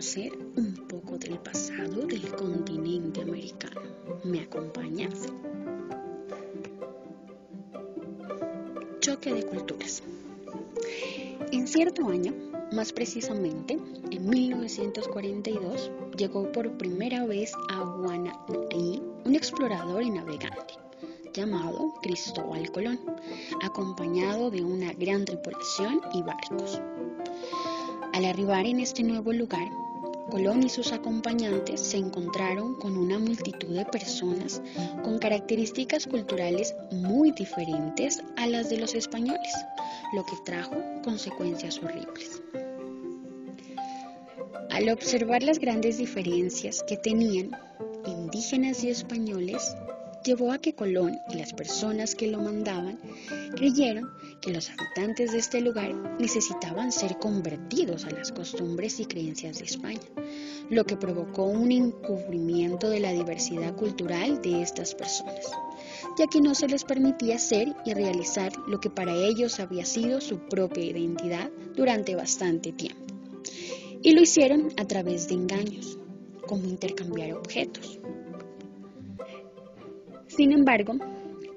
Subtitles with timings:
[0.00, 3.82] conocer un poco del pasado del continente americano.
[4.24, 5.28] ¿Me acompañas?
[9.00, 10.02] Choque de culturas.
[11.52, 12.32] En cierto año,
[12.72, 13.78] más precisamente
[14.10, 20.78] en 1942, llegó por primera vez a Guanaí un explorador y navegante
[21.34, 22.98] llamado Cristóbal Colón,
[23.62, 26.80] acompañado de una gran tripulación y barcos.
[28.14, 29.68] Al arribar en este nuevo lugar,
[30.30, 34.62] Colón y sus acompañantes se encontraron con una multitud de personas
[35.02, 39.52] con características culturales muy diferentes a las de los españoles,
[40.14, 42.40] lo que trajo consecuencias horribles.
[44.70, 47.50] Al observar las grandes diferencias que tenían
[48.06, 49.74] indígenas y españoles,
[50.24, 52.98] llevó a que Colón y las personas que lo mandaban
[53.56, 59.58] creyeron que los habitantes de este lugar necesitaban ser convertidos a las costumbres y creencias
[59.58, 60.00] de España,
[60.68, 65.46] lo que provocó un encubrimiento de la diversidad cultural de estas personas,
[66.18, 70.20] ya que no se les permitía ser y realizar lo que para ellos había sido
[70.20, 73.14] su propia identidad durante bastante tiempo.
[74.02, 75.98] Y lo hicieron a través de engaños,
[76.46, 78.00] como intercambiar objetos,
[80.40, 80.94] sin embargo,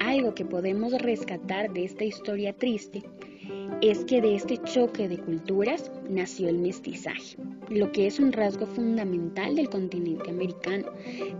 [0.00, 3.02] algo que podemos rescatar de esta historia triste
[3.80, 7.38] es que de este choque de culturas nació el mestizaje,
[7.70, 10.92] lo que es un rasgo fundamental del continente americano,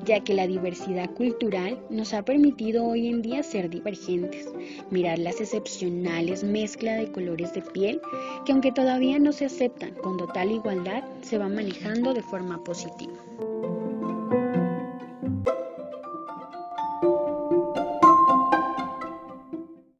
[0.06, 4.48] ya que la diversidad cultural nos ha permitido hoy en día ser divergentes,
[4.90, 8.00] mirar las excepcionales mezclas de colores de piel
[8.46, 13.12] que aunque todavía no se aceptan con total igualdad, se van manejando de forma positiva.